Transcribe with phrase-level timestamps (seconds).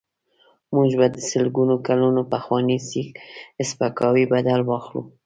[0.75, 2.77] موږ به د سلګونو کلونو پخواني
[3.69, 5.01] سپکاوي بدل واخلو.